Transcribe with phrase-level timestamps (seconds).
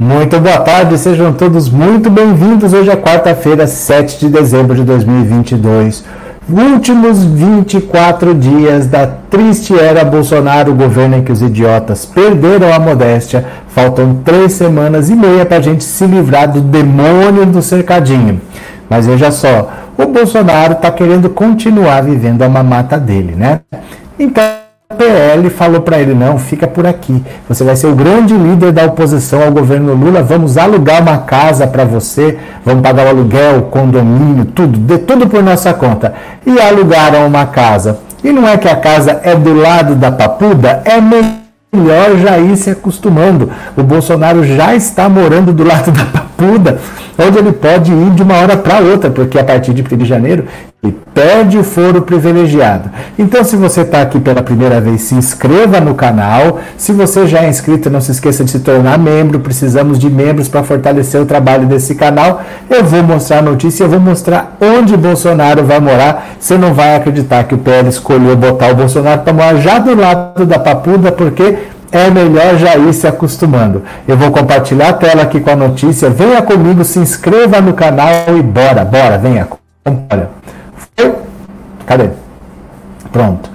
[0.00, 2.72] Muito boa tarde, sejam todos muito bem-vindos.
[2.72, 6.02] Hoje é quarta-feira, 7 de dezembro de 2022.
[6.48, 12.78] Últimos 24 dias da triste era Bolsonaro, o governo em que os idiotas perderam a
[12.78, 13.44] modéstia.
[13.68, 18.40] Faltam três semanas e meia para a gente se livrar do demônio do cercadinho.
[18.88, 23.60] Mas veja só, o Bolsonaro está querendo continuar vivendo a mamata dele, né?
[24.18, 27.22] Então PL falou para ele: não, fica por aqui.
[27.48, 30.22] Você vai ser o grande líder da oposição ao governo Lula.
[30.22, 35.42] Vamos alugar uma casa para você, vamos pagar o aluguel, condomínio, tudo, de tudo por
[35.42, 36.14] nossa conta.
[36.44, 38.00] E alugaram uma casa.
[38.22, 40.82] E não é que a casa é do lado da papuda?
[40.84, 43.50] É melhor já ir se acostumando.
[43.76, 48.36] O Bolsonaro já está morando do lado da papuda onde ele pode ir de uma
[48.36, 50.44] hora para outra, porque a partir de 1 de janeiro
[50.82, 52.90] ele perde o foro privilegiado.
[53.18, 56.58] Então, se você está aqui pela primeira vez, se inscreva no canal.
[56.78, 59.40] Se você já é inscrito, não se esqueça de se tornar membro.
[59.40, 62.40] Precisamos de membros para fortalecer o trabalho desse canal.
[62.70, 66.36] Eu vou mostrar a notícia, eu vou mostrar onde Bolsonaro vai morar.
[66.40, 69.94] Você não vai acreditar que o PL escolheu botar o Bolsonaro para morar já do
[69.94, 71.58] lado da Papuda, porque
[71.92, 73.82] é melhor já ir se acostumando.
[74.06, 76.08] Eu vou compartilhar a tela aqui com a notícia.
[76.10, 79.48] Venha comigo, se inscreva no canal e bora, bora, venha.
[79.84, 80.30] Bora.
[80.96, 81.14] Foi?
[81.86, 82.10] Cadê?
[83.10, 83.50] Pronto.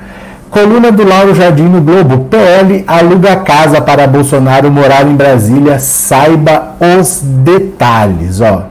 [0.50, 2.26] Coluna do Lauro Jardim no Globo.
[2.30, 5.80] PL aluga casa para Bolsonaro morar em Brasília.
[5.80, 8.42] Saiba os detalhes.
[8.42, 8.64] Ó,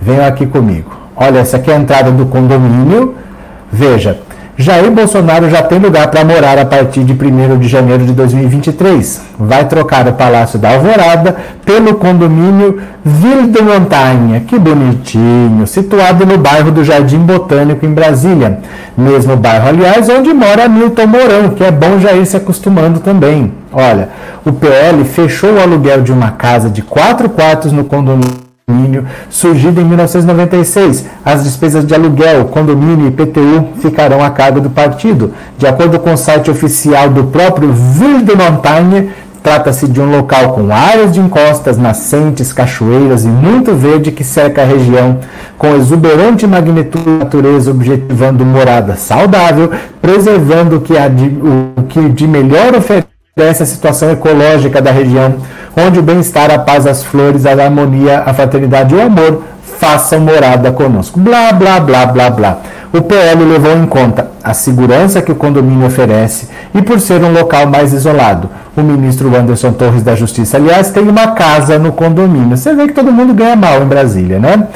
[0.00, 0.90] venham aqui comigo.
[1.16, 3.14] Olha, essa aqui é a entrada do condomínio.
[3.70, 4.18] Veja,
[4.62, 9.20] Jair Bolsonaro já tem lugar para morar a partir de 1 de janeiro de 2023.
[9.36, 16.38] Vai trocar o Palácio da Alvorada pelo condomínio Ville de Montanha, que bonitinho, situado no
[16.38, 18.60] bairro do Jardim Botânico, em Brasília.
[18.96, 23.52] Mesmo bairro, aliás, onde mora Milton Mourão, que é bom já ir se acostumando também.
[23.72, 24.10] Olha,
[24.46, 29.80] o PL fechou o aluguel de uma casa de quatro quartos no condomínio condomínio, surgido
[29.80, 31.04] em 1996.
[31.24, 35.32] As despesas de aluguel, condomínio e IPTU ficarão a cargo do partido.
[35.58, 39.10] De acordo com o site oficial do próprio Ville de Montagne,
[39.42, 44.62] Trata-se de um local com áreas de encostas, nascentes, cachoeiras e muito verde que cerca
[44.62, 45.18] a região,
[45.58, 49.68] com exuberante magnitude natureza, objetivando morada saudável,
[50.00, 55.34] preservando o que, de, o que de melhor oferece a situação ecológica da região,
[55.76, 59.42] onde o bem-estar, a paz, as flores, a harmonia, a fraternidade e o amor
[59.78, 61.18] façam morada conosco.
[61.18, 62.58] Blá, blá, blá, blá, blá.
[62.92, 67.32] O PL levou em conta a segurança que o condomínio oferece e por ser um
[67.32, 68.50] local mais isolado.
[68.76, 72.56] O ministro Anderson Torres da Justiça, aliás, tem uma casa no condomínio.
[72.56, 74.68] Você vê que todo mundo ganha mal em Brasília, né?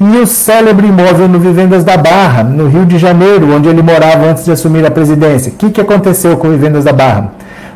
[0.00, 4.26] E o célebre imóvel no Vivendas da Barra, no Rio de Janeiro, onde ele morava
[4.26, 5.52] antes de assumir a presidência.
[5.52, 7.32] O que, que aconteceu com o Vivendas da Barra?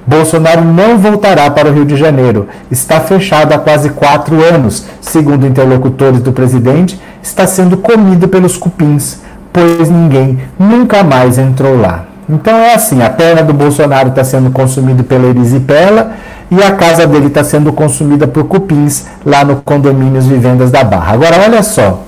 [0.08, 2.48] Bolsonaro não voltará para o Rio de Janeiro.
[2.70, 4.86] Está fechado há quase quatro anos.
[5.02, 9.20] Segundo interlocutores do presidente, está sendo comido pelos cupins,
[9.52, 12.06] pois ninguém nunca mais entrou lá.
[12.26, 16.12] Então é assim, a perna do Bolsonaro está sendo consumida pela erisipela
[16.50, 21.12] e a casa dele está sendo consumida por cupins lá no condomínio Vivendas da Barra.
[21.12, 22.04] Agora olha só,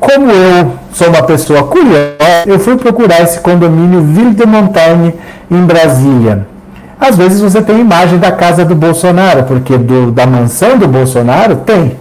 [0.00, 5.14] como eu sou uma pessoa curiosa, eu fui procurar esse condomínio Ville de Montagne
[5.50, 6.51] em Brasília.
[7.02, 11.56] Às vezes você tem imagem da casa do Bolsonaro, porque do, da mansão do Bolsonaro
[11.56, 11.96] tem.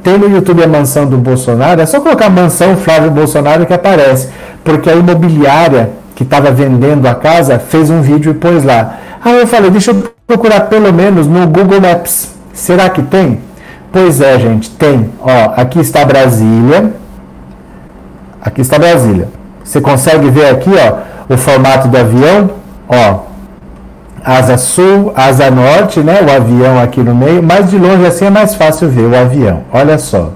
[0.00, 4.28] Tem no YouTube a mansão do Bolsonaro, é só colocar mansão Flávio Bolsonaro que aparece.
[4.62, 8.98] Porque a imobiliária que estava vendendo a casa fez um vídeo e pôs lá.
[9.24, 12.30] Aí eu falei, deixa eu procurar pelo menos no Google Maps.
[12.52, 13.40] Será que tem?
[13.90, 15.10] Pois é, gente, tem.
[15.20, 16.92] Ó, aqui está Brasília.
[18.40, 19.26] Aqui está Brasília.
[19.64, 22.50] Você consegue ver aqui, ó, o formato do avião?
[22.88, 23.26] Ó,
[24.28, 26.20] asa sul, asa norte, né?
[26.20, 29.62] O avião aqui no meio, mas de longe assim é mais fácil ver o avião.
[29.72, 30.32] Olha só.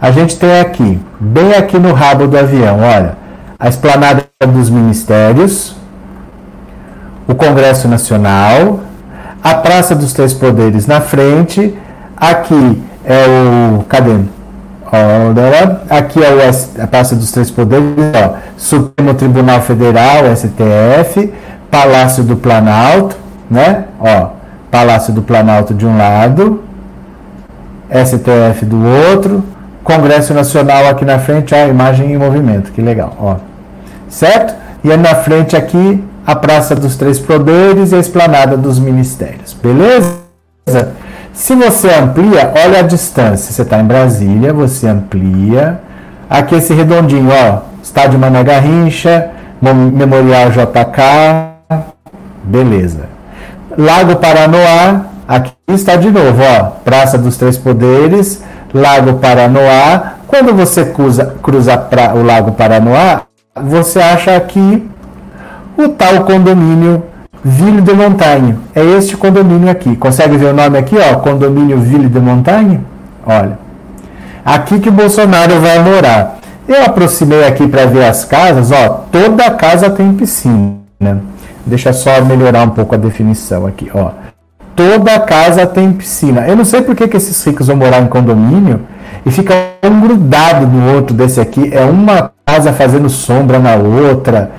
[0.00, 3.16] A gente tem aqui, bem aqui no rabo do avião, olha,
[3.58, 5.76] a esplanada dos ministérios,
[7.28, 8.80] o Congresso Nacional,
[9.44, 11.76] a Praça dos Três Poderes na frente,
[12.16, 13.84] aqui é o.
[13.84, 14.16] Cadê?
[15.88, 17.86] Aqui é o, a Praça dos Três Poderes,
[18.16, 21.32] ó, Supremo Tribunal Federal, STF,
[21.70, 23.16] Palácio do Planalto,
[23.50, 23.84] né?
[24.00, 24.30] Ó,
[24.70, 26.62] Palácio do Planalto de um lado,
[27.90, 29.44] STF do outro,
[29.82, 33.36] Congresso Nacional aqui na frente, ó, imagem em movimento, que legal, ó.
[34.08, 34.54] Certo?
[34.82, 39.52] E aí na frente aqui, a Praça dos Três Poderes e a Esplanada dos Ministérios.
[39.52, 40.20] Beleza?
[41.32, 43.52] Se você amplia, olha a distância.
[43.52, 45.80] Você está em Brasília, você amplia.
[46.28, 49.30] Aqui esse redondinho, ó, Estádio Mané Garrincha,
[49.60, 51.49] Memorial JK,
[52.50, 53.08] Beleza.
[53.78, 58.42] Lago Paranoá, aqui está de novo, ó, Praça dos Três Poderes,
[58.74, 60.14] Lago Paranoá.
[60.26, 63.22] Quando você cruza, cruza pra, o Lago Paranoá,
[63.54, 64.84] você acha aqui
[65.78, 67.04] o tal condomínio
[67.44, 68.58] Ville de Montagne.
[68.74, 69.94] É este condomínio aqui.
[69.94, 71.20] Consegue ver o nome aqui, ó?
[71.20, 72.80] Condomínio Ville de Montagne?
[73.24, 73.58] Olha.
[74.44, 76.38] Aqui que o Bolsonaro vai morar.
[76.66, 79.06] Eu aproximei aqui para ver as casas, ó.
[79.10, 81.30] Toda casa tem piscina.
[81.66, 84.10] Deixa só melhorar um pouco a definição aqui, ó.
[84.74, 86.46] Toda casa tem piscina.
[86.46, 88.80] Eu não sei por que, que esses ricos vão morar em condomínio
[89.26, 89.54] e fica
[89.84, 91.70] um grudado no outro desse aqui.
[91.72, 94.50] É uma casa fazendo sombra na outra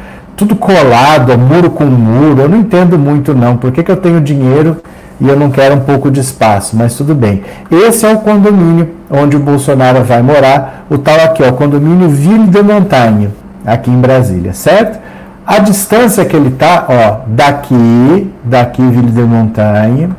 [0.41, 2.41] tudo colado, muro com muro.
[2.41, 3.57] Eu não entendo muito não.
[3.57, 4.77] Por que, que eu tenho dinheiro
[5.19, 6.75] e eu não quero um pouco de espaço?
[6.75, 7.43] Mas tudo bem.
[7.69, 10.85] Esse é o condomínio onde o Bolsonaro vai morar.
[10.89, 13.29] O tal aqui, ó, o condomínio Ville de Montagne,
[13.63, 14.99] aqui em Brasília, certo?
[15.45, 20.09] A distância que ele está, ó, daqui, daqui Ville de Montagne,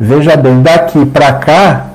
[0.00, 1.86] veja bem, daqui para cá,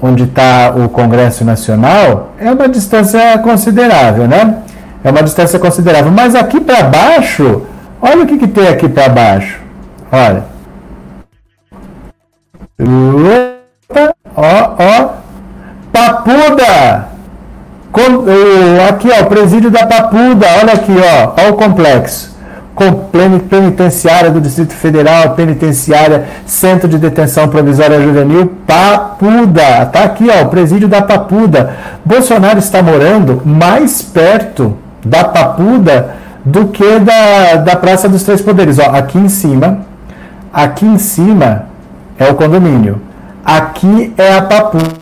[0.00, 4.62] onde está o Congresso Nacional, é uma distância considerável, né?
[5.04, 6.10] É uma distância considerável.
[6.10, 7.62] Mas aqui para baixo,
[8.00, 9.60] olha o que, que tem aqui para baixo.
[10.10, 10.44] Olha.
[14.34, 15.08] Ó, ó.
[15.92, 17.11] Papuda!
[18.88, 20.46] Aqui, ó, o presídio da Papuda.
[20.60, 21.34] Olha aqui, ó.
[21.38, 22.32] Olha o complexo.
[22.74, 22.90] Com
[23.48, 29.84] penitenciária do Distrito Federal, penitenciária, Centro de Detenção Provisória Juvenil, Papuda.
[29.92, 31.76] Tá aqui, ó, o presídio da Papuda.
[32.02, 38.78] Bolsonaro está morando mais perto da Papuda do que da, da Praça dos Três Poderes.
[38.78, 39.80] Ó, aqui em cima,
[40.50, 41.66] aqui em cima
[42.18, 43.02] é o condomínio.
[43.44, 45.01] Aqui é a Papuda.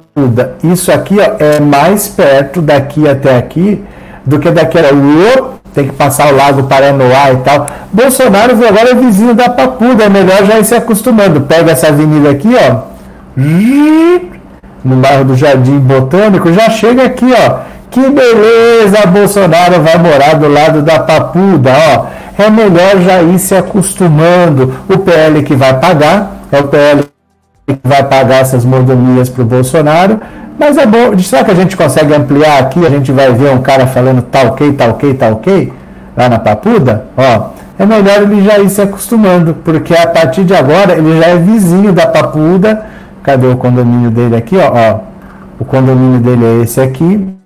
[0.65, 3.83] Isso aqui ó, é mais perto daqui até aqui
[4.25, 4.79] do que daqui.
[4.79, 7.67] Uop, tem que passar o Lago Paranoá e tal.
[7.93, 10.05] Bolsonaro agora é vizinho da Papuda.
[10.05, 11.43] É melhor já ir se acostumando.
[11.43, 12.91] Pega essa avenida aqui, ó.
[14.85, 20.49] No bairro do Jardim Botânico, já chega aqui, ó que beleza, Bolsonaro vai morar do
[20.49, 22.07] lado da papuda, ó.
[22.43, 24.75] É melhor já ir se acostumando.
[24.89, 27.10] O PL que vai pagar, é o PL
[27.75, 30.21] que vai pagar essas mordomias para o Bolsonaro.
[30.59, 32.85] Mas é bom, será que a gente consegue ampliar aqui?
[32.85, 35.73] A gente vai ver um cara falando tá ok, tá ok, tá ok,
[36.17, 37.51] lá na papuda, ó.
[37.79, 41.37] É melhor ele já ir se acostumando, porque a partir de agora ele já é
[41.37, 42.85] vizinho da papuda.
[43.23, 44.71] Cadê o condomínio dele aqui, ó?
[44.71, 44.99] ó.
[45.59, 47.41] O condomínio dele é esse aqui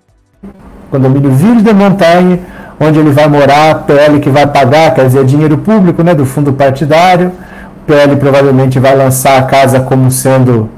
[0.94, 2.40] condomínio Ville de Montagne,
[2.78, 6.52] onde ele vai morar, PL que vai pagar, quer dizer, dinheiro público né, do fundo
[6.52, 7.32] partidário.
[7.86, 10.68] PL provavelmente vai lançar a casa como sendo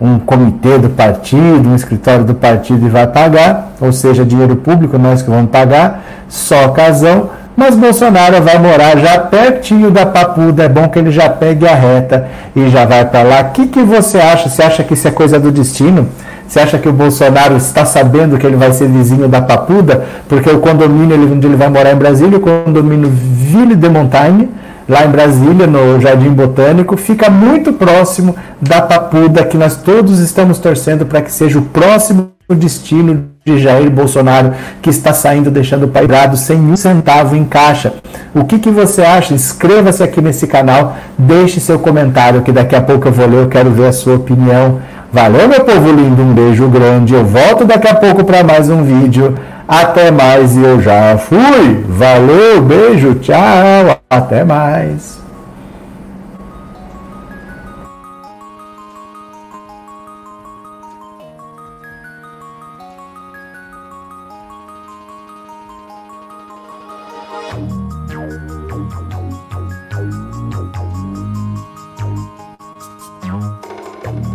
[0.00, 4.96] um comitê do partido, um escritório do partido e vai pagar, ou seja, dinheiro público,
[4.96, 7.30] nós que vamos pagar, só casão.
[7.56, 11.74] Mas Bolsonaro vai morar já pertinho da Papuda, é bom que ele já pegue a
[11.74, 13.40] reta e já vai para lá.
[13.40, 14.48] O que, que você acha?
[14.48, 16.08] Você acha que isso é coisa do destino?
[16.46, 20.04] Você acha que o Bolsonaro está sabendo que ele vai ser vizinho da Papuda?
[20.28, 24.48] Porque o condomínio onde ele vai morar em Brasília, o condomínio Ville de Montagne,
[24.88, 30.58] lá em Brasília, no Jardim Botânico, fica muito próximo da Papuda, que nós todos estamos
[30.58, 35.88] torcendo para que seja o próximo destino de Jair Bolsonaro, que está saindo deixando o
[35.88, 37.92] país sem um centavo em caixa.
[38.34, 39.34] O que, que você acha?
[39.34, 43.48] Inscreva-se aqui nesse canal, deixe seu comentário, que daqui a pouco eu vou ler, eu
[43.48, 44.80] quero ver a sua opinião.
[45.12, 47.14] Valeu, meu povo lindo, um beijo grande.
[47.14, 49.34] Eu volto daqui a pouco para mais um vídeo.
[49.66, 51.84] Até mais e eu já fui.
[51.88, 55.20] Valeu, beijo, tchau, até mais!